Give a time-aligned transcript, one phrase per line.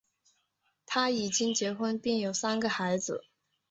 [0.87, 3.23] 他已经结婚并有三个孩子。